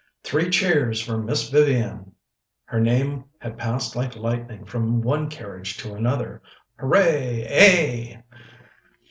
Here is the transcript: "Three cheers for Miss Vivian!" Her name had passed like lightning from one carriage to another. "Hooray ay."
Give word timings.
"Three 0.23 0.49
cheers 0.49 0.99
for 0.99 1.19
Miss 1.19 1.51
Vivian!" 1.51 2.13
Her 2.65 2.79
name 2.79 3.25
had 3.37 3.55
passed 3.59 3.95
like 3.95 4.15
lightning 4.15 4.65
from 4.65 4.99
one 5.03 5.29
carriage 5.29 5.77
to 5.77 5.93
another. 5.93 6.41
"Hooray 6.79 7.43
ay." 7.47 8.23